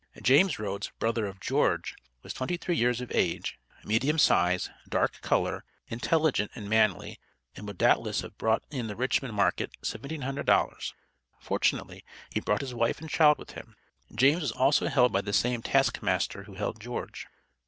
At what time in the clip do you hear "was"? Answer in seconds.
2.23-2.33, 14.41-14.51